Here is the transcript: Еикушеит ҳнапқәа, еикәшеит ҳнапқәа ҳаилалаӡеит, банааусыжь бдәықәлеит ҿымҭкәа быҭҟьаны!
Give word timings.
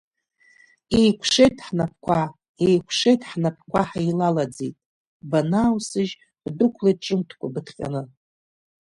Еикушеит 0.99 1.57
ҳнапқәа, 1.67 2.19
еикәшеит 2.65 3.21
ҳнапқәа 3.29 3.81
ҳаилалаӡеит, 3.89 4.75
банааусыжь 5.29 6.13
бдәықәлеит 6.43 6.99
ҿымҭкәа 7.05 7.47
быҭҟьаны! 7.53 8.01